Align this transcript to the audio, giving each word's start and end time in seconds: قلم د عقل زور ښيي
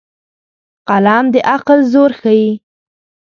قلم 0.89 1.25
د 1.33 1.35
عقل 1.53 1.79
زور 1.91 2.11
ښيي 2.19 2.49